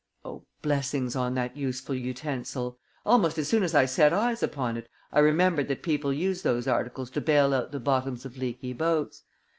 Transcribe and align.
Oh, 0.25 0.47
blessings 0.63 1.15
on 1.15 1.35
that 1.35 1.55
useful 1.55 1.93
utensil! 1.93 2.79
Almost 3.05 3.37
as 3.37 3.47
soon 3.47 3.61
as 3.61 3.75
I 3.75 3.85
set 3.85 4.13
eyes 4.13 4.41
upon 4.41 4.75
it, 4.75 4.89
I 5.11 5.19
remembered 5.19 5.67
that 5.67 5.83
people 5.83 6.11
use 6.11 6.41
those 6.41 6.67
articles 6.67 7.11
to 7.11 7.21
bale 7.21 7.53
out 7.53 7.71
the 7.71 7.79
bottoms 7.79 8.25
of 8.25 8.35
leaky 8.35 8.73
boats. 8.73 9.21